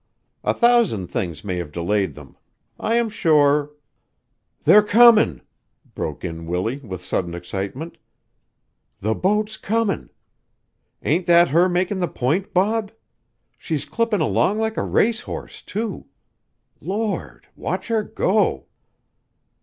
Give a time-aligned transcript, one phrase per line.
[0.43, 2.35] "A thousand things may have delayed them.
[2.79, 3.73] I am sure"
[4.63, 5.43] "They're comin'!"
[5.93, 7.99] broke in Willie with sudden excitement.
[8.99, 10.09] "The boat's comin'.
[11.03, 12.91] Ain't that her makin' the point, Bob?
[13.59, 16.07] She's clippin' along like a race horse, too.
[16.81, 17.45] Lord!
[17.55, 18.65] Watch her go."